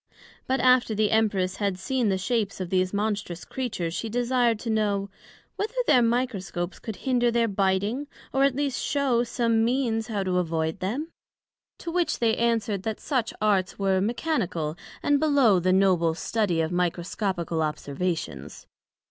But 0.47 0.59
after 0.59 0.95
the 0.95 1.11
Empress 1.11 1.57
had 1.57 1.77
seen 1.77 2.09
the 2.09 2.17
shapes 2.17 2.59
of 2.59 2.71
these 2.71 2.91
monstrous 2.91 3.45
Creatures, 3.45 3.93
she 3.93 4.09
desir'd 4.09 4.57
to 4.61 4.71
know, 4.71 5.11
Whether 5.57 5.75
their 5.85 6.01
Microscopes 6.01 6.79
could 6.79 6.95
hinder 7.05 7.29
their 7.29 7.47
biting, 7.47 8.07
or 8.33 8.43
at 8.43 8.55
least 8.55 8.81
shew 8.81 9.23
some 9.25 9.63
means 9.63 10.07
how 10.07 10.23
to 10.23 10.39
avoid 10.39 10.79
them? 10.79 11.09
To 11.77 11.91
which 11.91 12.17
they 12.17 12.35
answered, 12.35 12.81
That 12.81 12.99
such 12.99 13.31
Arts 13.39 13.77
were 13.77 14.01
mechanical 14.01 14.75
and 15.03 15.19
below 15.19 15.59
the 15.59 15.71
noble 15.71 16.15
study 16.15 16.61
of 16.61 16.71
Microscopical 16.71 17.61
observations. 17.61 18.65